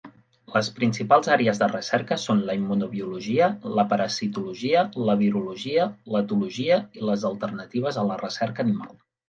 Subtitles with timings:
[0.51, 3.51] Les principals àrees de recerca són la immunobiologia,
[3.81, 9.01] la parasitologia, la virologia, l'etologia i les alternatives a la recerca animal.